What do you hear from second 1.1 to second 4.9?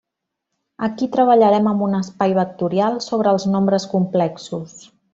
treballarem amb un espai vectorial sobre els nombres complexos.